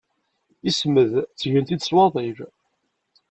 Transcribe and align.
Ismed 0.69 1.11
ttgen-t-id 1.27 1.81
s 1.83 1.89
waḍil. 1.95 2.37